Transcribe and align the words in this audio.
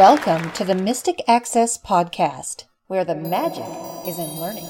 Welcome 0.00 0.50
to 0.52 0.64
the 0.64 0.74
Mystic 0.74 1.22
Access 1.28 1.76
Podcast, 1.76 2.64
where 2.86 3.04
the 3.04 3.14
magic 3.14 3.66
is 4.08 4.18
in 4.18 4.40
learning. 4.40 4.64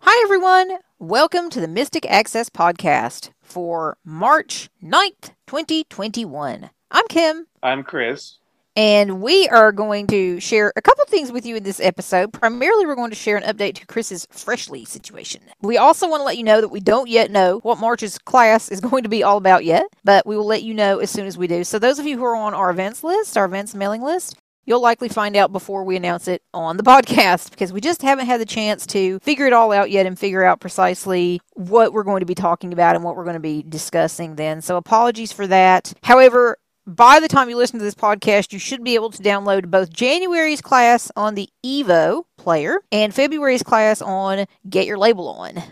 Hi, 0.00 0.22
everyone. 0.22 0.80
Welcome 0.98 1.48
to 1.48 1.62
the 1.62 1.66
Mystic 1.66 2.04
Access 2.10 2.50
Podcast 2.50 3.30
for 3.40 3.96
March 4.04 4.68
9th, 4.82 5.30
2021. 5.46 6.68
I'm 6.90 7.08
Kim. 7.08 7.46
I'm 7.62 7.84
Chris. 7.84 8.36
And 8.78 9.20
we 9.20 9.48
are 9.48 9.72
going 9.72 10.06
to 10.06 10.38
share 10.38 10.72
a 10.76 10.80
couple 10.80 11.04
things 11.06 11.32
with 11.32 11.44
you 11.44 11.56
in 11.56 11.64
this 11.64 11.80
episode. 11.80 12.32
Primarily, 12.32 12.86
we're 12.86 12.94
going 12.94 13.10
to 13.10 13.16
share 13.16 13.36
an 13.36 13.42
update 13.42 13.74
to 13.74 13.86
Chris's 13.86 14.24
Freshly 14.30 14.84
situation. 14.84 15.42
We 15.60 15.76
also 15.76 16.08
want 16.08 16.20
to 16.20 16.24
let 16.24 16.38
you 16.38 16.44
know 16.44 16.60
that 16.60 16.68
we 16.68 16.78
don't 16.78 17.08
yet 17.08 17.32
know 17.32 17.58
what 17.64 17.80
March's 17.80 18.18
class 18.18 18.68
is 18.68 18.80
going 18.88 19.02
to 19.02 19.08
be 19.08 19.24
all 19.24 19.36
about 19.36 19.64
yet, 19.64 19.86
but 20.04 20.24
we 20.26 20.36
will 20.36 20.46
let 20.46 20.62
you 20.62 20.74
know 20.74 21.00
as 21.00 21.10
soon 21.10 21.26
as 21.26 21.36
we 21.36 21.48
do. 21.48 21.64
So, 21.64 21.80
those 21.80 21.98
of 21.98 22.06
you 22.06 22.18
who 22.18 22.24
are 22.24 22.36
on 22.36 22.54
our 22.54 22.70
events 22.70 23.02
list, 23.02 23.36
our 23.36 23.46
events 23.46 23.74
mailing 23.74 24.00
list, 24.02 24.36
you'll 24.64 24.80
likely 24.80 25.08
find 25.08 25.34
out 25.34 25.50
before 25.50 25.82
we 25.82 25.96
announce 25.96 26.28
it 26.28 26.40
on 26.54 26.76
the 26.76 26.82
podcast 26.84 27.50
because 27.50 27.72
we 27.72 27.80
just 27.80 28.02
haven't 28.02 28.26
had 28.26 28.40
the 28.40 28.46
chance 28.46 28.86
to 28.86 29.18
figure 29.18 29.48
it 29.48 29.52
all 29.52 29.72
out 29.72 29.90
yet 29.90 30.06
and 30.06 30.16
figure 30.16 30.44
out 30.44 30.60
precisely 30.60 31.40
what 31.54 31.92
we're 31.92 32.04
going 32.04 32.20
to 32.20 32.26
be 32.26 32.36
talking 32.36 32.72
about 32.72 32.94
and 32.94 33.02
what 33.02 33.16
we're 33.16 33.24
going 33.24 33.34
to 33.34 33.40
be 33.40 33.64
discussing 33.64 34.36
then. 34.36 34.62
So, 34.62 34.76
apologies 34.76 35.32
for 35.32 35.48
that. 35.48 35.92
However, 36.04 36.58
by 36.88 37.20
the 37.20 37.28
time 37.28 37.50
you 37.50 37.56
listen 37.56 37.78
to 37.78 37.84
this 37.84 37.94
podcast, 37.94 38.50
you 38.50 38.58
should 38.58 38.82
be 38.82 38.94
able 38.94 39.10
to 39.10 39.22
download 39.22 39.70
both 39.70 39.92
January's 39.92 40.62
class 40.62 41.12
on 41.14 41.34
the 41.34 41.50
Evo 41.64 42.24
player 42.38 42.80
and 42.90 43.14
February's 43.14 43.62
class 43.62 44.00
on 44.00 44.46
Get 44.68 44.86
Your 44.86 44.96
Label 44.96 45.28
On 45.28 45.62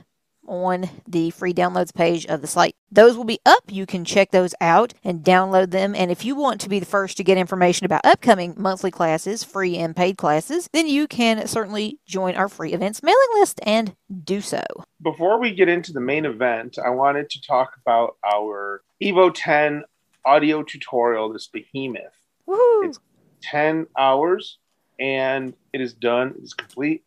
on 0.46 0.88
the 1.08 1.30
free 1.30 1.52
downloads 1.52 1.92
page 1.92 2.24
of 2.26 2.40
the 2.40 2.46
site. 2.46 2.76
Those 2.92 3.16
will 3.16 3.24
be 3.24 3.40
up. 3.44 3.64
You 3.68 3.84
can 3.84 4.04
check 4.04 4.30
those 4.30 4.54
out 4.60 4.94
and 5.02 5.24
download 5.24 5.70
them. 5.70 5.94
And 5.94 6.10
if 6.10 6.24
you 6.24 6.36
want 6.36 6.60
to 6.60 6.68
be 6.68 6.78
the 6.78 6.86
first 6.86 7.16
to 7.16 7.24
get 7.24 7.36
information 7.36 7.84
about 7.84 8.04
upcoming 8.04 8.54
monthly 8.56 8.92
classes, 8.92 9.42
free 9.42 9.76
and 9.76 9.96
paid 9.96 10.18
classes, 10.18 10.68
then 10.72 10.86
you 10.86 11.08
can 11.08 11.48
certainly 11.48 11.98
join 12.06 12.36
our 12.36 12.48
free 12.48 12.74
events 12.74 13.02
mailing 13.02 13.28
list 13.34 13.58
and 13.64 13.96
do 14.22 14.40
so. 14.40 14.62
Before 15.02 15.40
we 15.40 15.52
get 15.52 15.68
into 15.68 15.92
the 15.92 16.00
main 16.00 16.24
event, 16.24 16.78
I 16.78 16.90
wanted 16.90 17.30
to 17.30 17.40
talk 17.42 17.72
about 17.84 18.16
our 18.24 18.82
Evo 19.02 19.32
10 19.34 19.82
audio 20.26 20.62
tutorial, 20.62 21.32
this 21.32 21.46
behemoth. 21.46 22.12
Woohoo! 22.46 22.88
It's 22.88 22.98
10 23.42 23.86
hours 23.96 24.58
and 24.98 25.54
it 25.72 25.80
is 25.80 25.92
done. 25.92 26.34
It's 26.42 26.52
complete. 26.52 27.04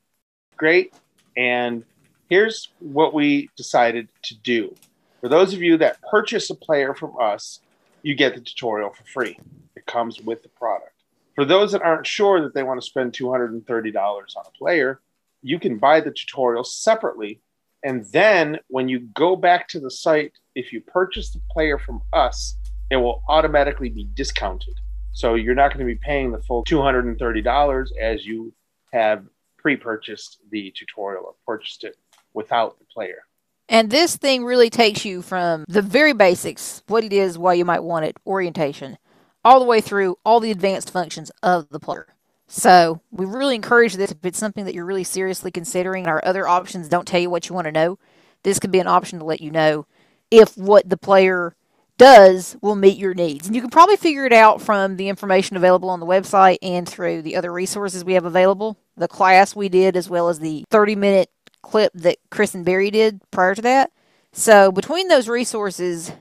Great. 0.58 0.94
And 1.38 1.84
here's 2.30 2.70
what 2.80 3.14
we 3.14 3.50
decided 3.56 4.10
to 4.24 4.36
do. 4.36 4.76
For 5.22 5.28
those 5.28 5.54
of 5.54 5.62
you 5.62 5.78
that 5.78 6.02
purchase 6.10 6.50
a 6.50 6.56
player 6.56 6.94
from 6.94 7.14
us, 7.20 7.60
you 8.04 8.16
get 8.16 8.36
the 8.36 8.42
tutorial 8.42 8.92
for 8.92 9.04
free. 9.04 9.38
It 9.76 9.86
comes 9.86 10.22
with 10.22 10.44
the 10.44 10.50
product. 10.50 10.94
For 11.36 11.46
those 11.46 11.72
that 11.72 11.82
aren't 11.82 12.08
sure 12.08 12.42
that 12.42 12.54
they 12.54 12.64
want 12.64 12.82
to 12.82 12.86
spend 12.86 13.14
$230 13.14 13.96
on 13.96 14.44
a 14.46 14.58
player, 14.58 15.00
you 15.42 15.60
can 15.60 15.78
buy 15.78 16.02
the 16.02 16.12
tutorial 16.12 16.64
separately. 16.64 17.42
And 17.84 18.06
then 18.12 18.60
when 18.68 18.90
you 18.90 19.00
go 19.00 19.36
back 19.36 19.68
to 19.70 19.80
the 19.80 19.92
site, 19.92 20.34
if 20.56 20.74
you 20.74 20.82
purchase 20.82 21.32
the 21.32 21.42
player 21.52 21.78
from 21.78 22.02
us, 22.12 22.58
it 22.90 22.98
will 22.98 23.24
automatically 23.28 23.90
be 23.90 24.08
discounted. 24.14 24.76
So 25.12 25.36
you're 25.36 25.56
not 25.56 25.74
going 25.74 25.86
to 25.86 25.92
be 25.92 26.00
paying 26.00 26.32
the 26.32 26.42
full 26.42 26.64
$230 26.66 27.90
as 28.00 28.26
you 28.26 28.54
have 28.92 29.26
pre 29.58 29.76
purchased 29.76 30.40
the 30.52 30.74
tutorial 30.76 31.26
or 31.26 31.36
purchased 31.46 31.84
it 31.84 31.98
without 32.34 32.80
the 32.80 32.86
player. 32.86 33.24
And 33.68 33.90
this 33.92 34.16
thing 34.16 34.46
really 34.46 34.70
takes 34.70 35.06
you 35.06 35.22
from 35.22 35.66
the 35.68 35.82
very 35.82 36.14
basics, 36.14 36.82
what 36.88 37.04
it 37.04 37.14
is, 37.14 37.38
why 37.38 37.54
you 37.54 37.66
might 37.66 37.84
want 37.84 38.06
it, 38.06 38.18
orientation, 38.26 38.98
all 39.46 39.60
the 39.60 39.66
way 39.66 39.80
through 39.80 40.18
all 40.26 40.40
the 40.40 40.52
advanced 40.52 40.90
functions 40.90 41.32
of 41.44 41.70
the 41.70 41.80
player. 41.80 42.16
So 42.48 43.00
we 43.12 43.28
really 43.28 43.54
encourage 43.54 43.94
this 43.94 44.12
if 44.12 44.18
it's 44.26 44.40
something 44.40 44.66
that 44.66 44.74
you're 44.74 44.86
really 44.86 45.04
seriously 45.04 45.52
considering. 45.52 46.08
Our 46.08 46.20
other 46.26 46.48
options 46.48 46.90
don't 46.90 47.08
tell 47.08 47.22
you 47.22 47.30
what 47.30 47.48
you 47.48 47.54
want 47.54 47.66
to 47.66 47.72
know. 47.72 48.00
This 48.42 48.58
could 48.58 48.72
be 48.72 48.80
an 48.80 48.88
option 48.88 49.20
to 49.20 49.26
let 49.26 49.40
you 49.40 49.52
know 49.52 49.86
if 50.32 50.58
what 50.58 50.90
the 50.90 50.98
player 50.98 51.56
does 52.00 52.58
will 52.62 52.76
meet 52.76 52.98
your 52.98 53.14
needs. 53.14 53.46
And 53.46 53.56
you 53.56 53.62
can 53.62 53.70
probably 53.70 53.98
figure 53.98 54.26
it 54.26 54.34
out 54.34 54.62
from 54.62 54.96
the 54.96 55.10
information 55.10 55.56
available 55.56 55.90
on 55.90 56.00
the 56.00 56.06
website 56.08 56.58
and 56.64 56.90
through 56.90 57.22
the 57.22 57.36
other 57.36 57.52
resources 57.52 58.04
we 58.04 58.14
have 58.14 58.26
available. 58.26 58.78
The 58.98 59.08
class 59.08 59.56
we 59.56 59.70
did, 59.70 59.96
as 59.96 60.10
well 60.10 60.30
as 60.30 60.40
the 60.40 60.66
30 60.72 60.96
minute 60.96 61.30
clip 61.62 61.92
that 61.94 62.18
Chris 62.32 62.56
and 62.56 62.66
Barry 62.66 62.90
did 62.90 63.22
prior 63.30 63.54
to 63.54 63.62
that. 63.62 63.92
So, 64.32 64.72
between 64.72 65.08
those 65.08 65.28
resources, 65.28 66.12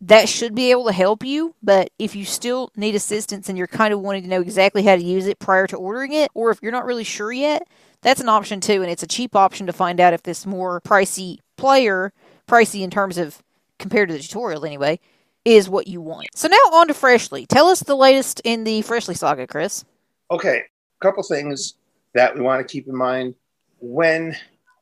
that 0.00 0.28
should 0.28 0.54
be 0.54 0.70
able 0.70 0.86
to 0.86 0.92
help 0.92 1.24
you. 1.24 1.54
But 1.62 1.90
if 1.98 2.14
you 2.16 2.24
still 2.24 2.70
need 2.76 2.94
assistance 2.94 3.48
and 3.48 3.56
you're 3.56 3.66
kind 3.66 3.94
of 3.94 4.00
wanting 4.00 4.22
to 4.22 4.28
know 4.28 4.40
exactly 4.40 4.82
how 4.82 4.96
to 4.96 5.02
use 5.02 5.26
it 5.26 5.38
prior 5.38 5.66
to 5.68 5.76
ordering 5.76 6.12
it, 6.12 6.30
or 6.34 6.50
if 6.50 6.60
you're 6.62 6.72
not 6.72 6.84
really 6.84 7.04
sure 7.04 7.32
yet, 7.32 7.66
that's 8.00 8.20
an 8.20 8.28
option 8.28 8.60
too. 8.60 8.82
And 8.82 8.90
it's 8.90 9.02
a 9.02 9.08
cheap 9.08 9.36
option 9.36 9.66
to 9.66 9.72
find 9.72 10.00
out 10.00 10.14
if 10.14 10.22
this 10.22 10.46
more 10.46 10.80
pricey 10.80 11.38
player, 11.56 12.12
pricey 12.48 12.82
in 12.82 12.90
terms 12.90 13.18
of 13.18 13.42
compared 13.78 14.08
to 14.08 14.14
the 14.14 14.22
tutorial 14.22 14.64
anyway, 14.64 14.98
is 15.48 15.66
what 15.66 15.86
you 15.86 15.98
want. 16.02 16.28
So 16.34 16.46
now 16.46 16.56
on 16.74 16.88
to 16.88 16.94
Freshly. 16.94 17.46
Tell 17.46 17.68
us 17.68 17.80
the 17.80 17.96
latest 17.96 18.42
in 18.44 18.64
the 18.64 18.82
Freshly 18.82 19.14
saga, 19.14 19.46
Chris. 19.46 19.82
Okay, 20.30 20.58
a 20.58 21.04
couple 21.04 21.22
things 21.22 21.78
that 22.14 22.34
we 22.34 22.42
want 22.42 22.60
to 22.60 22.70
keep 22.70 22.86
in 22.86 22.94
mind 22.94 23.34
when 23.80 24.36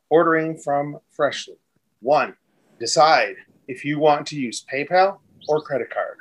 ordering 0.09 0.57
from 0.57 0.99
Freshly. 1.09 1.55
One, 2.01 2.35
decide 2.81 3.35
if 3.69 3.85
you 3.85 3.97
want 3.97 4.27
to 4.27 4.35
use 4.35 4.65
PayPal 4.71 5.19
or 5.47 5.61
credit 5.61 5.89
card. 5.89 6.17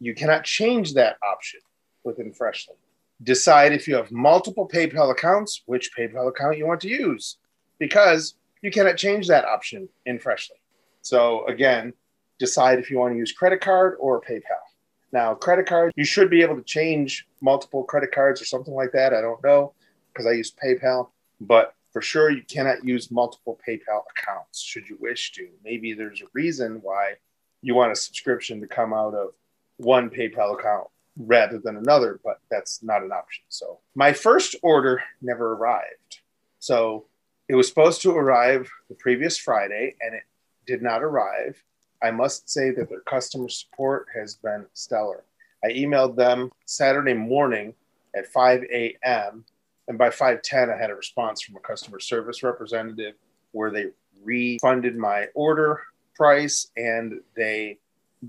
You 0.00 0.12
cannot 0.12 0.42
change 0.42 0.94
that 0.94 1.16
option 1.22 1.60
within 2.02 2.32
Freshly. 2.32 2.74
Decide 3.22 3.72
if 3.72 3.86
you 3.86 3.94
have 3.94 4.10
multiple 4.10 4.68
PayPal 4.68 5.12
accounts, 5.12 5.62
which 5.66 5.92
PayPal 5.96 6.28
account 6.28 6.58
you 6.58 6.66
want 6.66 6.80
to 6.80 6.88
use, 6.88 7.36
because 7.78 8.34
you 8.60 8.72
cannot 8.72 8.96
change 8.96 9.28
that 9.28 9.44
option 9.44 9.88
in 10.04 10.18
Freshly. 10.18 10.56
So, 11.02 11.46
again, 11.46 11.92
decide 12.38 12.78
if 12.78 12.90
you 12.90 12.98
want 12.98 13.14
to 13.14 13.18
use 13.18 13.32
credit 13.32 13.60
card 13.60 13.96
or 13.98 14.20
PayPal. 14.20 14.64
Now, 15.12 15.34
credit 15.34 15.66
card, 15.66 15.92
you 15.94 16.04
should 16.04 16.28
be 16.28 16.42
able 16.42 16.56
to 16.56 16.62
change 16.62 17.26
multiple 17.40 17.84
credit 17.84 18.10
cards 18.12 18.42
or 18.42 18.46
something 18.46 18.74
like 18.74 18.92
that. 18.92 19.14
I 19.14 19.20
don't 19.20 19.42
know 19.44 19.72
because 20.12 20.26
I 20.26 20.32
use 20.32 20.52
PayPal, 20.52 21.08
but 21.40 21.74
for 21.92 22.02
sure 22.02 22.30
you 22.30 22.42
cannot 22.42 22.84
use 22.84 23.10
multiple 23.10 23.58
PayPal 23.66 24.02
accounts 24.10 24.60
should 24.60 24.88
you 24.88 24.98
wish 25.00 25.32
to. 25.32 25.48
Maybe 25.64 25.92
there's 25.92 26.20
a 26.20 26.26
reason 26.32 26.80
why 26.82 27.14
you 27.62 27.74
want 27.74 27.92
a 27.92 27.96
subscription 27.96 28.60
to 28.60 28.66
come 28.66 28.92
out 28.92 29.14
of 29.14 29.28
one 29.76 30.10
PayPal 30.10 30.58
account 30.58 30.88
rather 31.16 31.58
than 31.58 31.76
another, 31.76 32.18
but 32.24 32.40
that's 32.50 32.82
not 32.82 33.02
an 33.02 33.12
option. 33.12 33.44
So, 33.48 33.78
my 33.94 34.12
first 34.12 34.56
order 34.62 35.02
never 35.22 35.52
arrived. 35.52 36.20
So, 36.58 37.06
it 37.48 37.54
was 37.54 37.68
supposed 37.68 38.02
to 38.02 38.10
arrive 38.10 38.68
the 38.88 38.94
previous 38.96 39.38
Friday 39.38 39.94
and 40.00 40.14
it 40.14 40.24
did 40.66 40.82
not 40.82 41.02
arrive. 41.04 41.62
I 42.04 42.10
must 42.10 42.50
say 42.50 42.70
that 42.72 42.90
their 42.90 43.00
customer 43.00 43.48
support 43.48 44.08
has 44.14 44.34
been 44.34 44.66
stellar. 44.74 45.24
I 45.64 45.68
emailed 45.68 46.16
them 46.16 46.50
Saturday 46.66 47.14
morning 47.14 47.72
at 48.14 48.26
5 48.26 48.64
a.m. 48.64 49.46
And 49.88 49.96
by 49.96 50.10
5:10, 50.10 50.70
I 50.70 50.76
had 50.76 50.90
a 50.90 50.94
response 50.94 51.40
from 51.40 51.56
a 51.56 51.60
customer 51.60 51.98
service 51.98 52.42
representative 52.42 53.14
where 53.52 53.70
they 53.70 53.86
refunded 54.22 54.96
my 54.96 55.28
order 55.34 55.80
price 56.14 56.70
and 56.76 57.20
they 57.34 57.78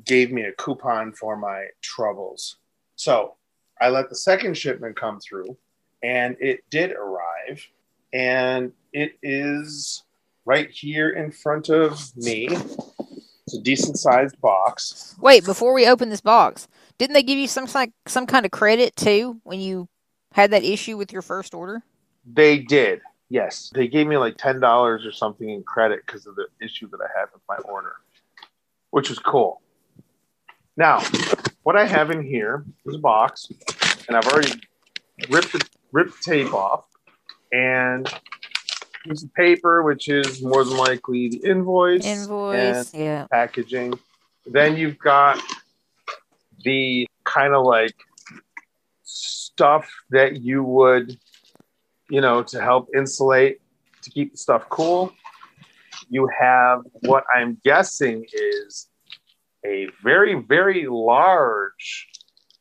gave 0.05 0.31
me 0.31 0.43
a 0.43 0.53
coupon 0.53 1.11
for 1.11 1.35
my 1.35 1.67
troubles. 1.81 2.57
So 2.95 3.35
I 3.81 3.89
let 3.89 4.07
the 4.09 4.15
second 4.15 4.57
shipment 4.57 4.95
come 4.95 5.19
through 5.19 5.57
and 6.01 6.37
it 6.39 6.63
did 6.69 6.93
arrive. 6.93 7.67
And 8.13 8.71
it 8.93 9.17
is 9.21 10.03
right 10.45 10.69
here 10.69 11.09
in 11.09 11.31
front 11.31 11.69
of 11.69 12.15
me. 12.15 12.47
A 13.55 13.61
decent 13.61 13.97
sized 13.97 14.39
box. 14.41 15.15
Wait, 15.19 15.45
before 15.45 15.73
we 15.73 15.87
open 15.87 16.09
this 16.09 16.21
box, 16.21 16.67
didn't 16.97 17.13
they 17.13 17.23
give 17.23 17.37
you 17.37 17.47
some 17.47 17.67
like 17.73 17.91
some 18.07 18.25
kind 18.25 18.45
of 18.45 18.51
credit 18.51 18.95
too 18.95 19.39
when 19.43 19.59
you 19.59 19.87
had 20.33 20.51
that 20.51 20.63
issue 20.63 20.97
with 20.97 21.13
your 21.13 21.21
first 21.21 21.53
order? 21.53 21.83
They 22.25 22.59
did. 22.59 23.01
Yes, 23.29 23.71
they 23.73 23.87
gave 23.87 24.07
me 24.07 24.17
like 24.17 24.37
ten 24.37 24.59
dollars 24.59 25.05
or 25.05 25.11
something 25.11 25.49
in 25.49 25.63
credit 25.63 26.01
because 26.05 26.27
of 26.27 26.35
the 26.35 26.47
issue 26.61 26.89
that 26.89 26.99
I 27.01 27.19
had 27.19 27.27
with 27.33 27.41
my 27.49 27.57
order, 27.69 27.93
which 28.91 29.09
was 29.09 29.19
cool. 29.19 29.61
Now, 30.77 31.01
what 31.63 31.75
I 31.75 31.85
have 31.85 32.11
in 32.11 32.23
here 32.23 32.65
is 32.85 32.95
a 32.95 32.99
box, 32.99 33.47
and 34.07 34.17
I've 34.17 34.27
already 34.27 34.59
ripped 35.29 35.53
the 35.53 35.67
ripped 35.91 36.23
the 36.23 36.31
tape 36.31 36.53
off, 36.53 36.85
and 37.51 38.07
piece 39.05 39.23
of 39.23 39.33
paper, 39.33 39.83
which 39.83 40.07
is 40.07 40.41
more 40.41 40.63
than 40.63 40.77
likely 40.77 41.29
the 41.29 41.37
invoice, 41.37 42.05
Invoice, 42.05 42.93
yeah. 42.93 43.27
packaging. 43.29 43.97
Then 44.45 44.75
you've 44.75 44.97
got 44.97 45.39
the 46.63 47.07
kind 47.23 47.53
of 47.53 47.65
like 47.65 47.95
stuff 49.03 49.89
that 50.09 50.41
you 50.41 50.63
would, 50.63 51.17
you 52.09 52.21
know, 52.21 52.43
to 52.43 52.61
help 52.61 52.89
insulate, 52.95 53.61
to 54.01 54.09
keep 54.09 54.31
the 54.31 54.37
stuff 54.37 54.67
cool. 54.69 55.13
You 56.09 56.29
have 56.39 56.81
what 57.01 57.23
I'm 57.35 57.57
guessing 57.63 58.25
is 58.31 58.87
a 59.65 59.87
very, 60.03 60.35
very 60.35 60.85
large 60.87 62.07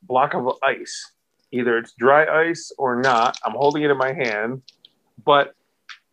block 0.03 0.35
of 0.35 0.51
ice. 0.63 1.13
Either 1.53 1.79
it's 1.79 1.93
dry 1.99 2.49
ice 2.49 2.73
or 2.79 2.97
not. 3.01 3.39
I'm 3.45 3.53
holding 3.53 3.83
it 3.83 3.91
in 3.91 3.99
my 3.99 4.13
hand, 4.13 4.63
but 5.25 5.55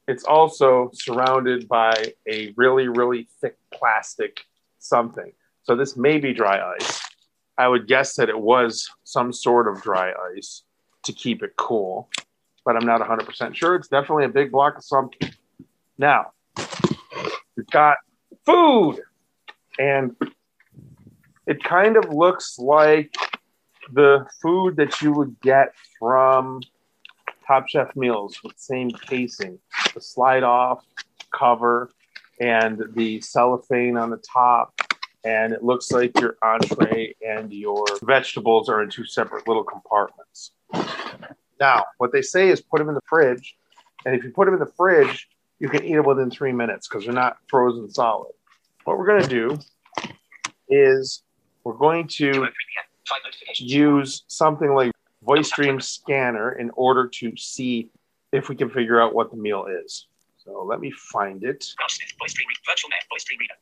it's 0.07 0.23
also 0.23 0.89
surrounded 0.93 1.67
by 1.67 2.13
a 2.27 2.53
really, 2.57 2.87
really 2.87 3.27
thick 3.39 3.57
plastic 3.73 4.41
something. 4.79 5.31
So 5.63 5.75
this 5.75 5.95
may 5.95 6.17
be 6.17 6.33
dry 6.33 6.59
ice. 6.79 7.01
I 7.57 7.67
would 7.67 7.87
guess 7.87 8.15
that 8.15 8.29
it 8.29 8.39
was 8.39 8.89
some 9.03 9.31
sort 9.31 9.67
of 9.67 9.81
dry 9.81 10.13
ice 10.35 10.63
to 11.03 11.13
keep 11.13 11.43
it 11.43 11.55
cool, 11.57 12.09
but 12.65 12.75
I'm 12.75 12.85
not 12.85 13.01
100% 13.01 13.55
sure. 13.55 13.75
It's 13.75 13.87
definitely 13.87 14.25
a 14.25 14.29
big 14.29 14.51
block 14.51 14.77
of 14.77 14.83
something. 14.83 15.31
Now, 15.97 16.31
we've 17.55 17.67
got 17.71 17.97
food, 18.45 19.01
and 19.77 20.15
it 21.45 21.63
kind 21.63 21.97
of 21.97 22.11
looks 22.11 22.57
like 22.57 23.13
the 23.93 24.25
food 24.41 24.77
that 24.77 25.01
you 25.01 25.11
would 25.11 25.39
get 25.41 25.73
from 25.99 26.61
Top 27.45 27.67
Chef 27.67 27.95
meals 27.95 28.39
with 28.43 28.57
same 28.57 28.91
casing, 28.91 29.59
the 29.93 30.01
slide 30.01 30.43
off 30.43 30.85
cover, 31.31 31.91
and 32.39 32.83
the 32.93 33.21
cellophane 33.21 33.97
on 33.97 34.09
the 34.09 34.17
top. 34.17 34.73
And 35.23 35.53
it 35.53 35.63
looks 35.63 35.91
like 35.91 36.19
your 36.19 36.37
entree 36.41 37.15
and 37.25 37.53
your 37.53 37.85
vegetables 38.01 38.69
are 38.69 38.81
in 38.81 38.89
two 38.89 39.05
separate 39.05 39.47
little 39.47 39.63
compartments. 39.63 40.51
Now, 41.59 41.85
what 41.99 42.11
they 42.11 42.23
say 42.23 42.49
is 42.49 42.59
put 42.59 42.79
them 42.79 42.89
in 42.89 42.95
the 42.95 43.01
fridge. 43.07 43.55
And 44.05 44.15
if 44.15 44.23
you 44.23 44.31
put 44.31 44.45
them 44.45 44.55
in 44.55 44.59
the 44.59 44.71
fridge, 44.75 45.29
you 45.59 45.69
can 45.69 45.83
eat 45.85 45.93
them 45.93 46.05
within 46.05 46.31
three 46.31 46.51
minutes 46.51 46.87
because 46.87 47.05
they're 47.05 47.13
not 47.13 47.37
frozen 47.47 47.87
solid. 47.91 48.31
What 48.83 48.97
we're 48.97 49.05
going 49.05 49.21
to 49.21 49.29
do 49.29 49.59
is 50.69 51.21
we're 51.63 51.73
going 51.73 52.07
to 52.07 52.47
use 53.57 54.23
something 54.27 54.73
like 54.73 54.91
Voice 55.23 55.51
Dream 55.51 55.79
Scanner 55.79 56.53
in 56.53 56.71
order 56.73 57.07
to 57.07 57.35
see 57.37 57.89
if 58.31 58.49
we 58.49 58.55
can 58.55 58.69
figure 58.69 58.99
out 59.01 59.13
what 59.13 59.29
the 59.29 59.37
meal 59.37 59.67
is. 59.67 60.07
So 60.41 60.65
let 60.65 60.81
me 60.81 60.89
find 60.89 61.43
it. 61.43 61.61
Voice 61.77 62.33
stream 62.33 62.49
virtual 62.65 62.89
net, 62.89 63.05
Voice 63.13 63.23
Dream 63.29 63.37
Reader, 63.37 63.53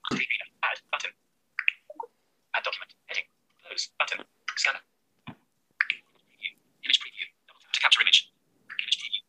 add 0.64 0.80
button, 0.96 1.12
add 2.56 2.64
document, 2.64 2.96
heading, 3.12 3.28
close 3.68 3.92
button, 4.00 4.24
scanner, 4.56 4.80
preview, 5.28 6.56
image 6.88 7.00
preview, 7.04 7.28
double 7.52 7.60
tap 7.60 7.76
to 7.76 7.82
capture 7.84 8.00
image, 8.00 8.32
image 8.80 8.96
preview, 8.96 9.20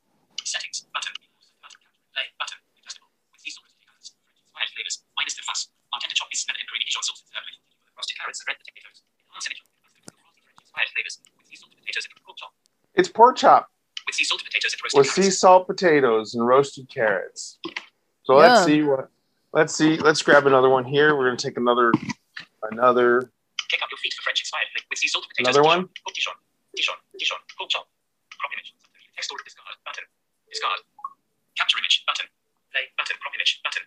settings 0.46 0.86
button, 0.94 1.10
button, 1.58 1.82
play 2.14 2.30
button, 2.38 2.62
adjustable, 2.78 3.10
with 3.34 3.42
seasonal 3.42 3.66
recipes, 3.66 4.14
inspired 4.46 4.70
flavors, 4.70 5.02
minus 5.18 5.34
the 5.34 5.42
fuss, 5.42 5.74
intended 5.90 6.14
chop 6.14 6.30
is 6.30 6.46
smelling 6.46 6.62
green 6.70 6.86
Dijon 6.86 7.02
sauces, 7.02 7.26
early, 7.34 7.58
roasted 7.98 8.14
carrots 8.14 8.38
and 8.38 8.46
red 8.46 8.62
potatoes, 8.62 9.02
enhance 9.26 9.50
image, 9.50 9.66
inspired 10.62 10.90
flavors, 10.94 11.18
with 11.34 11.50
sea 11.50 11.58
salt 11.58 11.74
potatoes 11.74 12.06
and 12.06 12.14
pork 12.22 12.38
chop, 12.38 12.54
It's 13.00 13.08
pork 13.08 13.37
chop 13.37 13.64
with 14.05 14.14
sea 14.14 14.25
salt 14.25 14.44
potatoes 14.44 14.75
and 14.76 14.85
roasted 14.85 15.00
with 15.00 15.08
sea 15.08 15.20
carrots. 15.25 15.41
salt 15.41 15.67
potatoes 15.67 16.35
and 16.35 16.47
roasted 16.47 16.87
carrots. 16.93 17.58
So 18.25 18.37
let's 18.37 18.69
see 18.69 18.85
what. 18.85 19.08
Let's 19.56 19.75
see. 19.75 19.97
Let's 19.97 20.20
grab 20.20 20.44
another 20.47 20.69
one 20.69 20.85
here. 20.85 21.17
We're 21.17 21.32
gonna 21.32 21.41
take 21.41 21.56
another, 21.56 21.91
another, 22.70 23.32
Kick 23.70 23.81
up 23.81 23.88
your 23.88 24.02
feet 24.02 24.11
for 24.19 24.26
French 24.26 24.43
inspired 24.43 24.67
with 24.91 24.99
sea 24.99 25.06
salt 25.06 25.25
potatoes. 25.31 25.56
another 25.56 25.62
one. 25.62 25.87
Dijon, 26.11 26.35
oh, 26.37 26.75
Dijon, 26.75 26.99
Dijon, 27.17 27.41
pork 27.55 27.70
chop. 27.70 27.87
Crop 28.37 28.50
image. 28.52 28.75
Text 29.17 29.32
order 29.32 29.47
discard 29.49 29.79
button. 29.87 30.05
Discard. 30.50 30.82
Capture 31.56 31.79
image 31.81 32.05
button. 32.05 32.29
Play 32.75 32.85
button. 33.00 33.17
Crop 33.17 33.32
image 33.32 33.62
button. 33.64 33.87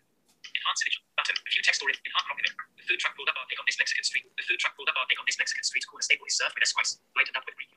Enhance 0.56 0.81
image 0.88 0.98
button. 1.19 1.36
View 1.51 1.62
text 1.62 1.83
order. 1.86 1.94
Enhance 2.00 2.25
crop 2.25 2.39
image. 2.39 2.56
The 2.80 2.83
food 2.88 2.98
truck 2.98 3.13
pulled 3.13 3.27
up 3.27 3.38
our 3.38 3.45
pig 3.45 3.62
on 3.62 3.68
this 3.69 3.77
Mexican 3.77 4.07
street. 4.07 4.25
The 4.39 4.45
food 4.48 4.57
truck 4.57 4.74
pulled 4.74 4.88
up 4.88 4.95
our 4.95 5.06
pig 5.06 5.19
on 5.19 5.27
this 5.27 5.36
Mexican 5.36 5.68
street. 5.68 5.83
Corner 5.83 6.01
staple 6.01 6.24
is 6.31 6.39
served 6.39 6.56
with 6.56 6.63
spice. 6.63 7.04
Lightened 7.19 7.36
up 7.36 7.44
with 7.44 7.60
Greek. 7.60 7.75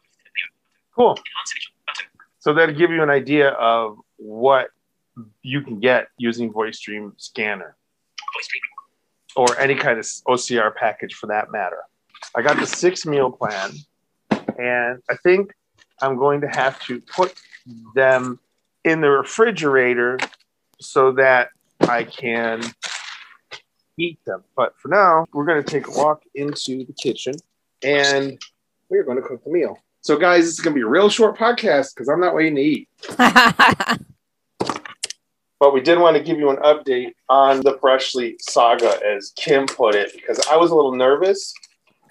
Cool. 0.96 1.10
Enhance 1.10 1.54
image 1.54 1.72
button. 1.86 2.06
So 2.38 2.54
that'll 2.54 2.74
give 2.74 2.90
you 2.90 3.02
an 3.02 3.10
idea 3.10 3.50
of 3.50 3.98
what 4.16 4.70
you 5.42 5.60
can 5.60 5.78
get 5.78 6.08
using 6.18 6.52
Voice 6.52 6.80
Dream 6.80 7.12
Scanner 7.16 7.76
or 9.36 9.58
any 9.58 9.74
kind 9.74 9.98
of 9.98 10.04
OCR 10.04 10.74
package 10.74 11.14
for 11.14 11.26
that 11.26 11.52
matter. 11.52 11.82
I 12.34 12.42
got 12.42 12.58
the 12.58 12.66
six 12.66 13.04
meal 13.04 13.30
plan, 13.30 13.72
and 14.58 15.02
I 15.10 15.16
think 15.22 15.52
I'm 16.00 16.16
going 16.16 16.40
to 16.40 16.48
have 16.48 16.80
to 16.84 17.00
put 17.00 17.34
them 17.94 18.40
in 18.84 19.00
the 19.00 19.10
refrigerator 19.10 20.18
so 20.80 21.12
that 21.12 21.50
I 21.80 22.04
can 22.04 22.62
eat 23.98 24.18
them. 24.24 24.44
But 24.56 24.74
for 24.78 24.88
now, 24.88 25.26
we're 25.32 25.44
going 25.44 25.62
to 25.62 25.68
take 25.68 25.88
a 25.88 25.90
walk 25.90 26.22
into 26.34 26.84
the 26.84 26.92
kitchen 26.92 27.34
and 27.82 28.38
we're 28.88 29.04
going 29.04 29.16
to 29.16 29.22
cook 29.22 29.42
the 29.44 29.50
meal. 29.50 29.78
So, 30.06 30.16
guys, 30.16 30.44
this 30.44 30.52
is 30.52 30.60
going 30.60 30.72
to 30.72 30.78
be 30.78 30.84
a 30.84 30.88
real 30.88 31.08
short 31.08 31.36
podcast 31.36 31.92
because 31.92 32.08
I'm 32.08 32.20
not 32.20 32.32
waiting 32.32 32.54
to 32.54 32.62
eat. 32.62 32.88
But 35.58 35.72
we 35.72 35.80
did 35.80 35.98
want 35.98 36.18
to 36.18 36.22
give 36.22 36.38
you 36.38 36.50
an 36.50 36.58
update 36.58 37.14
on 37.30 37.62
the 37.62 37.78
Freshly 37.80 38.36
saga, 38.40 39.00
as 39.02 39.32
Kim 39.36 39.64
put 39.64 39.94
it, 39.94 40.12
because 40.12 40.38
I 40.50 40.56
was 40.58 40.70
a 40.70 40.74
little 40.74 40.94
nervous 40.94 41.54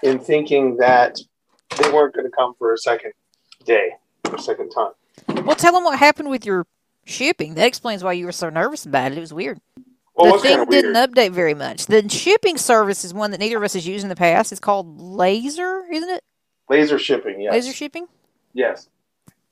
in 0.01 0.17
thinking 0.17 0.77
that 0.77 1.19
they 1.77 1.91
weren't 1.91 2.15
going 2.15 2.25
to 2.25 2.35
come 2.35 2.55
for 2.57 2.73
a 2.73 2.77
second 2.79 3.13
day, 3.63 3.91
or 4.31 4.39
second 4.39 4.71
time. 4.71 5.45
well, 5.45 5.55
tell 5.55 5.73
them 5.73 5.83
what 5.83 5.99
happened 5.99 6.31
with 6.31 6.43
your 6.43 6.65
shipping. 7.05 7.53
That 7.53 7.67
explains 7.67 8.03
why 8.03 8.13
you 8.13 8.25
were 8.25 8.31
so 8.31 8.49
nervous 8.49 8.87
about 8.87 9.11
it. 9.11 9.19
It 9.19 9.21
was 9.21 9.31
weird. 9.31 9.61
Well, 10.15 10.33
the 10.33 10.39
thing 10.39 10.51
kind 10.53 10.61
of 10.63 10.67
weird? 10.67 10.85
didn't 10.85 11.13
update 11.13 11.31
very 11.31 11.53
much. 11.53 11.85
The 11.85 12.09
shipping 12.09 12.57
service 12.57 13.05
is 13.05 13.13
one 13.13 13.29
that 13.29 13.39
neither 13.39 13.57
of 13.57 13.63
us 13.63 13.73
has 13.73 13.87
used 13.87 14.03
in 14.03 14.09
the 14.09 14.15
past. 14.15 14.51
It's 14.51 14.59
called 14.59 14.99
Laser, 14.99 15.85
isn't 15.91 16.09
it? 16.09 16.23
Laser 16.69 16.99
shipping, 16.99 17.41
yes. 17.41 17.53
Laser 17.53 17.73
shipping. 17.73 18.07
Yes. 18.53 18.89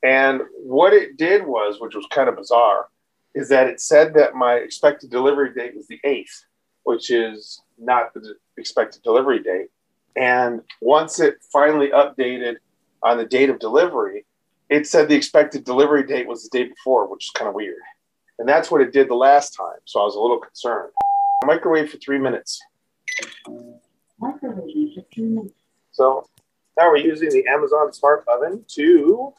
And 0.04 0.42
what 0.63 0.94
it 0.94 1.18
did 1.18 1.45
was, 1.45 1.80
which 1.80 1.95
was 1.95 2.06
kind 2.12 2.27
of 2.27 2.36
bizarre, 2.36 2.88
is 3.36 3.50
that 3.50 3.68
it 3.68 3.80
said 3.80 4.13
that 4.15 4.36
my 4.36 4.56
expected 4.56 5.10
delivery 5.10 5.54
date 5.54 5.75
was 5.75 5.88
the 5.88 6.00
8th, 6.06 6.44
which 6.83 7.10
is 7.10 7.62
not 7.77 8.13
the 8.13 8.36
expected 8.57 9.01
delivery 9.04 9.42
date. 9.42 9.68
And 10.15 10.62
once 10.81 11.19
it 11.19 11.38
finally 11.51 11.89
updated 11.89 12.57
on 13.01 13.18
the 13.18 13.25
date 13.25 13.50
of 13.50 13.60
delivery, 13.60 14.25
it 14.69 14.88
said 14.88 15.07
the 15.07 15.15
expected 15.15 15.63
delivery 15.63 16.04
date 16.04 16.27
was 16.27 16.44
the 16.44 16.57
day 16.57 16.68
before, 16.68 17.07
which 17.07 17.25
is 17.25 17.31
kind 17.31 17.48
of 17.48 17.56
weird. 17.56 17.81
And 18.39 18.48
that's 18.48 18.69
what 18.69 18.81
it 18.81 18.92
did 18.92 19.10
the 19.10 19.15
last 19.15 19.51
time. 19.51 19.80
So 19.86 20.01
I 20.01 20.04
was 20.04 20.15
a 20.15 20.19
little 20.19 20.39
concerned. 20.39 20.92
Microwave 21.45 21.89
for 21.89 21.98
three 21.98 22.19
minutes. 22.19 22.62
Microwave 24.20 24.96
for 24.96 25.05
three 25.13 25.25
minutes. 25.25 25.53
So 25.91 26.27
now 26.77 26.89
we're 26.89 26.98
using 26.98 27.30
the 27.30 27.46
Amazon 27.48 27.94
Smart 27.94 28.25
Oven 28.27 28.65
to 28.70 29.34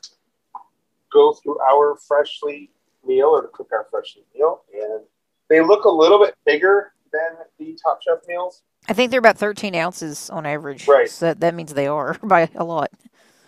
go 1.12 1.32
through 1.32 1.58
our 1.60 1.96
freshly 1.96 2.70
meal 3.06 3.28
or 3.28 3.42
to 3.42 3.48
cook 3.48 3.70
our 3.72 3.86
freshly 3.90 4.22
meal. 4.34 4.62
And 4.74 5.02
they 5.48 5.60
look 5.60 5.84
a 5.84 5.90
little 5.90 6.18
bit 6.18 6.34
bigger 6.44 6.92
than 7.12 7.44
the 7.58 7.78
Top 7.82 8.00
Chef 8.02 8.26
meals. 8.26 8.62
I 8.88 8.92
think 8.92 9.10
they're 9.10 9.18
about 9.18 9.38
13 9.38 9.74
ounces 9.74 10.28
on 10.30 10.46
average. 10.46 10.86
Right. 10.86 11.08
So 11.08 11.26
that, 11.26 11.40
that 11.40 11.54
means 11.54 11.72
they 11.74 11.86
are 11.86 12.18
by 12.22 12.48
a 12.54 12.64
lot. 12.64 12.90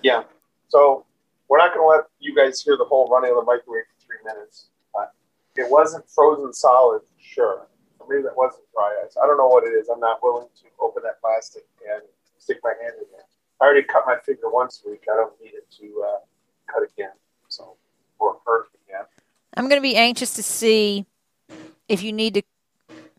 Yeah. 0.02 0.24
So 0.68 1.04
we're 1.48 1.58
not 1.58 1.74
going 1.74 1.84
to 1.84 1.96
let 1.96 2.06
you 2.20 2.34
guys 2.34 2.62
hear 2.62 2.76
the 2.76 2.84
whole 2.84 3.08
running 3.08 3.30
of 3.30 3.36
the 3.36 3.42
microwave 3.42 3.84
for 3.84 4.06
three 4.06 4.18
minutes. 4.24 4.66
But 4.92 5.12
it 5.56 5.70
wasn't 5.70 6.08
frozen 6.08 6.52
solid, 6.52 7.02
sure. 7.20 7.66
Or 7.98 8.06
maybe 8.08 8.22
that 8.22 8.36
wasn't 8.36 8.64
dry 8.72 9.02
ice. 9.04 9.16
I 9.22 9.26
don't 9.26 9.36
know 9.36 9.46
what 9.48 9.64
it 9.64 9.70
is. 9.70 9.88
I'm 9.88 10.00
not 10.00 10.22
willing 10.22 10.48
to 10.62 10.64
open 10.80 11.02
that 11.04 11.20
plastic 11.20 11.64
and 11.88 12.02
stick 12.38 12.58
my 12.62 12.72
hand 12.82 12.94
in 12.98 13.06
there. 13.12 13.26
I 13.60 13.64
already 13.64 13.82
cut 13.82 14.04
my 14.06 14.16
finger 14.24 14.50
once 14.50 14.82
a 14.86 14.90
week. 14.90 15.04
I 15.10 15.16
don't 15.16 15.32
need 15.42 15.54
it 15.54 15.66
to 15.80 16.04
uh, 16.06 16.18
cut 16.72 16.82
again. 16.82 17.12
So, 17.48 17.76
or 18.18 18.38
hurt 18.46 18.66
again. 18.86 19.04
I'm 19.56 19.68
going 19.68 19.78
to 19.80 19.82
be 19.82 19.96
anxious 19.96 20.34
to 20.34 20.42
see 20.42 21.06
if 21.88 22.02
you 22.02 22.12
need 22.12 22.34
to 22.34 22.42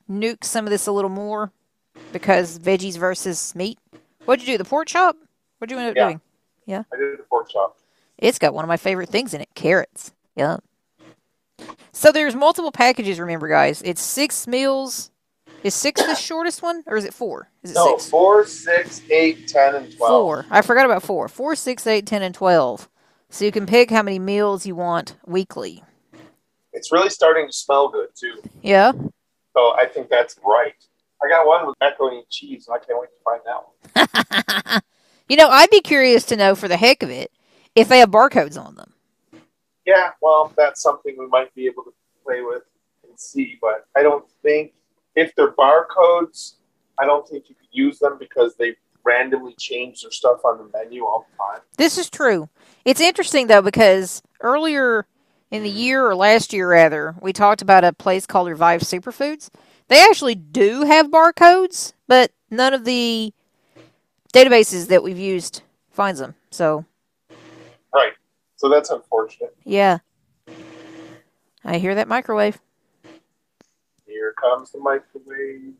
nuke 0.10 0.44
some 0.44 0.66
of 0.66 0.70
this 0.72 0.88
a 0.88 0.92
little 0.92 1.10
more 1.10 1.52
because 2.14 2.60
veggies 2.60 2.98
versus 2.98 3.56
meat. 3.56 3.80
What'd 4.26 4.46
you 4.48 4.54
do? 4.54 4.58
The 4.58 4.70
pork 4.70 4.88
chop? 4.88 5.16
What'd 5.58 5.72
you 5.72 5.80
end 5.80 5.90
up 5.90 5.96
Yeah. 5.96 6.06
doing? 6.08 6.22
Yeah. 6.66 6.84
I 6.94 6.98
did 6.98 7.18
the 7.18 7.24
pork 7.24 7.50
chop. 7.50 7.78
It's 8.18 8.38
got 8.40 8.54
one 8.54 8.64
of 8.64 8.68
my 8.70 8.78
favorite 8.78 9.10
things 9.10 9.34
in 9.34 9.42
it 9.42 9.50
carrots. 9.56 10.12
Yeah. 10.36 10.58
So 11.92 12.12
there's 12.12 12.36
multiple 12.36 12.72
packages, 12.72 13.20
remember, 13.20 13.48
guys. 13.48 13.82
It's 13.82 14.02
six 14.02 14.46
meals. 14.48 15.10
Is 15.64 15.74
six 15.74 16.02
the 16.02 16.16
shortest 16.16 16.62
one, 16.62 16.84
or 16.88 16.98
is 16.98 17.06
it 17.06 17.14
four? 17.14 17.50
Is 17.64 17.72
it 17.72 17.76
No, 17.76 17.98
six? 17.98 18.10
four, 18.10 18.46
six, 18.46 19.02
eight, 19.10 19.48
ten, 19.48 19.76
and 19.76 19.96
twelve. 19.98 20.12
Four. 20.24 20.46
I 20.50 20.62
forgot 20.62 20.86
about 20.86 21.04
four. 21.04 21.28
Four, 21.28 21.56
six, 21.56 21.86
eight, 21.88 22.06
ten, 22.06 22.22
and 22.22 22.34
twelve. 22.36 22.90
So 23.30 23.44
you 23.46 23.52
can 23.52 23.66
pick 23.66 23.90
how 23.92 24.04
many 24.04 24.20
meals 24.20 24.66
you 24.66 24.76
want 24.76 25.18
weekly. 25.26 25.84
It's 26.74 26.92
really 26.92 27.10
starting 27.10 27.48
to 27.48 27.54
smell 27.54 27.90
good 27.90 28.10
too. 28.16 28.42
Yeah. 28.62 28.92
So 29.54 29.76
I 29.76 29.86
think 29.92 30.10
that's 30.10 30.36
right. 30.46 30.74
I 31.24 31.28
got 31.28 31.48
one 31.48 31.66
with 31.66 31.76
macaroni 31.82 32.18
and 32.20 32.30
cheese, 32.30 32.68
and 32.68 32.76
I 32.76 32.86
can't 32.86 33.00
wait 33.00 33.10
to 33.10 33.24
find 33.26 33.42
that 33.46 34.72
one. 34.72 34.82
you 35.30 35.36
know, 35.36 35.50
I'd 35.50 35.72
be 35.72 35.82
curious 35.82 36.24
to 36.26 36.36
know 36.36 36.54
for 36.56 36.68
the 36.68 36.78
heck 36.78 37.02
of 37.02 37.10
it 37.10 37.32
if 37.76 37.90
they 37.90 38.00
have 38.00 38.12
barcodes 38.12 38.62
on 38.64 38.76
them. 38.76 38.94
Yeah, 39.86 40.12
well, 40.22 40.54
that's 40.56 40.82
something 40.82 41.16
we 41.18 41.26
might 41.28 41.54
be 41.56 41.66
able 41.66 41.84
to 41.84 41.94
play 42.24 42.42
with 42.42 42.64
and 43.10 43.20
see, 43.20 43.58
but 43.60 43.86
I 43.96 44.04
don't 44.04 44.30
think 44.44 44.74
if 45.18 45.36
they're 45.36 45.52
barcodes, 45.52 46.54
I 47.00 47.06
don't 47.06 47.28
think 47.28 47.50
you 47.50 47.56
could 47.56 47.68
use 47.72 48.00
them 48.00 48.18
because 48.20 48.56
they 48.56 48.76
randomly 49.04 49.56
change 49.58 50.04
their 50.04 50.12
stuff 50.12 50.40
on 50.46 50.58
the 50.60 50.70
menu 50.78 51.06
all 51.06 51.28
the 51.32 51.38
time. 51.38 51.64
This 51.78 51.98
is 51.98 52.10
true. 52.10 52.50
It's 52.86 53.02
interesting 53.02 53.48
though 53.48 53.62
because 53.64 54.22
earlier 54.42 55.06
in 55.50 55.64
the 55.64 55.70
year 55.70 56.06
or 56.06 56.16
last 56.16 56.54
year 56.54 56.70
rather, 56.70 57.16
we 57.22 57.34
talked 57.34 57.62
about 57.62 57.84
a 57.84 57.94
place 57.94 58.26
called 58.26 58.48
Revive 58.48 58.82
Superfoods. 58.82 59.50
They 59.88 60.04
actually 60.04 60.36
do 60.36 60.84
have 60.84 61.08
barcodes, 61.08 61.94
but 62.08 62.32
none 62.52 62.74
of 62.74 62.86
the 62.86 63.34
databases 64.34 64.88
that 64.90 65.02
we've 65.02 65.18
used 65.18 65.62
finds 65.90 66.20
them. 66.20 66.36
So, 66.52 66.86
Right. 67.94 68.12
So 68.58 68.70
that's 68.70 68.90
unfortunate. 68.92 69.56
yeah. 69.64 70.00
I 71.64 71.80
hear 71.80 71.96
that 71.96 72.08
microwave. 72.08 72.60
Here 74.18 74.34
comes 74.34 74.72
the 74.72 74.80
microwave. 74.80 75.76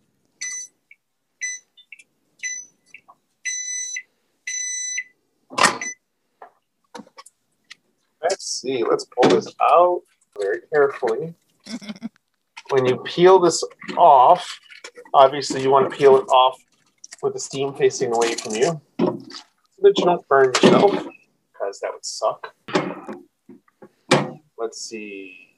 Let's 8.22 8.46
see. 8.62 8.84
Let's 8.84 9.06
pull 9.06 9.32
this 9.32 9.52
out 9.60 10.04
very 10.40 10.60
carefully. 10.72 11.34
when 12.70 12.86
you 12.86 12.98
peel 12.98 13.40
this 13.40 13.64
off, 13.98 14.60
obviously 15.16 15.64
you 15.64 15.72
want 15.72 15.90
to 15.90 15.98
peel 15.98 16.16
it 16.18 16.28
off 16.28 16.64
with 17.24 17.34
the 17.34 17.40
steam 17.40 17.74
facing 17.74 18.14
away 18.14 18.36
from 18.36 18.54
you 18.54 18.80
so 19.00 19.18
that 19.82 19.98
you 19.98 20.06
don't 20.06 20.28
burn 20.28 20.52
yourself 20.54 20.92
because 20.92 21.80
that 21.80 21.92
would 21.92 22.06
suck. 22.06 22.54
Let's 24.60 24.80
see. 24.88 25.56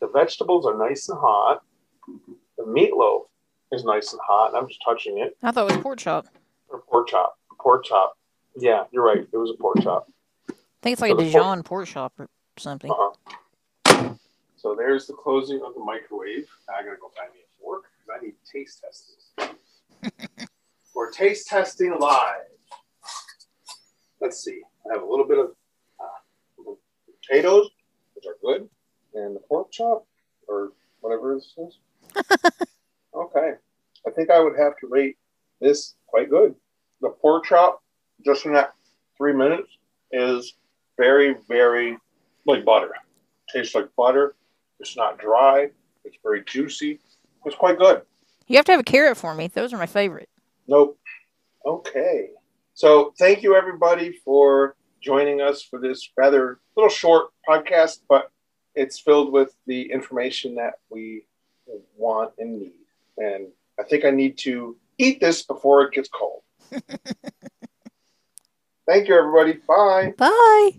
The 0.00 0.08
vegetables 0.08 0.66
are 0.66 0.76
nice 0.76 1.08
and 1.08 1.16
hot. 1.16 1.62
Meatloaf 2.74 3.22
is 3.72 3.84
nice 3.84 4.12
and 4.12 4.20
hot. 4.26 4.48
and 4.48 4.56
I'm 4.56 4.68
just 4.68 4.80
touching 4.84 5.18
it. 5.18 5.36
I 5.42 5.50
thought 5.52 5.70
it 5.70 5.74
was 5.76 5.82
pork 5.82 5.98
chop. 5.98 6.26
Or 6.68 6.80
pork 6.80 7.08
chop. 7.08 7.36
Pork 7.58 7.84
chop. 7.84 8.16
Yeah, 8.56 8.84
you're 8.90 9.04
right. 9.04 9.26
It 9.32 9.36
was 9.36 9.50
a 9.50 9.60
pork 9.60 9.76
chop. 9.82 10.08
I 10.48 10.54
think 10.82 10.94
it's 10.94 11.02
like 11.02 11.10
a 11.10 11.12
So 11.12 11.16
pork- 11.16 11.24
Dijon 11.26 11.62
pork 11.62 11.86
chop 11.86 12.12
or 12.18 12.28
something. 12.56 12.90
Uh-huh. 12.90 14.14
So 14.56 14.74
there's 14.74 15.06
the 15.06 15.14
closing 15.14 15.60
of 15.66 15.74
the 15.74 15.80
microwave. 15.80 16.46
Now 16.68 16.74
I 16.78 16.82
gotta 16.82 16.96
go 17.00 17.10
find 17.16 17.32
me 17.32 17.40
a 17.40 17.62
fork 17.62 17.84
because 18.06 18.18
I 18.20 18.24
need 18.24 18.34
taste 18.50 18.82
testing. 18.82 20.46
We're 20.94 21.10
taste 21.12 21.46
testing 21.48 21.96
live. 21.98 22.42
Let's 24.20 24.42
see. 24.44 24.60
I 24.88 24.92
have 24.94 25.02
a 25.02 25.06
little 25.06 25.26
bit 25.26 25.38
of 25.38 25.52
uh, 25.98 26.72
potatoes, 27.22 27.70
which 28.14 28.26
are 28.26 28.36
good, 28.42 28.68
and 29.14 29.34
the 29.34 29.40
pork 29.40 29.70
chop, 29.70 30.04
or 30.46 30.72
whatever 31.00 31.34
this 31.34 31.54
is. 31.56 31.78
okay. 33.14 33.52
I 34.06 34.10
think 34.10 34.30
I 34.30 34.40
would 34.40 34.56
have 34.58 34.76
to 34.78 34.86
rate 34.88 35.16
this 35.60 35.94
quite 36.06 36.30
good. 36.30 36.54
The 37.00 37.10
pork 37.10 37.44
chop, 37.44 37.82
just 38.24 38.46
in 38.46 38.52
that 38.54 38.74
three 39.16 39.32
minutes, 39.32 39.68
is 40.12 40.54
very, 40.98 41.36
very 41.48 41.96
like 42.46 42.64
butter. 42.64 42.92
Tastes 43.52 43.74
like 43.74 43.88
butter. 43.96 44.34
It's 44.78 44.96
not 44.96 45.18
dry. 45.18 45.70
It's 46.04 46.16
very 46.22 46.42
juicy. 46.44 46.98
It's 47.44 47.56
quite 47.56 47.78
good. 47.78 48.02
You 48.46 48.56
have 48.56 48.64
to 48.66 48.72
have 48.72 48.80
a 48.80 48.84
carrot 48.84 49.16
for 49.16 49.34
me. 49.34 49.46
Those 49.48 49.72
are 49.72 49.78
my 49.78 49.86
favorite. 49.86 50.28
Nope. 50.66 50.98
Okay. 51.64 52.30
So 52.74 53.14
thank 53.18 53.42
you 53.42 53.54
everybody 53.54 54.12
for 54.24 54.76
joining 55.00 55.40
us 55.40 55.62
for 55.62 55.78
this 55.78 56.10
rather 56.16 56.58
little 56.76 56.90
short 56.90 57.28
podcast, 57.48 58.00
but 58.08 58.30
it's 58.74 58.98
filled 58.98 59.32
with 59.32 59.54
the 59.66 59.90
information 59.90 60.54
that 60.56 60.74
we 60.90 61.24
want 61.96 62.32
and 62.38 62.60
need. 62.60 62.72
And 63.18 63.48
I 63.78 63.82
think 63.84 64.04
I 64.04 64.10
need 64.10 64.38
to 64.38 64.76
eat 64.98 65.20
this 65.20 65.42
before 65.42 65.84
it 65.84 65.92
gets 65.92 66.08
cold. 66.08 66.42
thank 68.86 69.08
you 69.08 69.14
everybody. 69.16 69.58
Bye. 69.66 70.14
Bye. 70.16 70.70